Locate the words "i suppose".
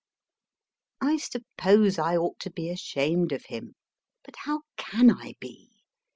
0.99-1.99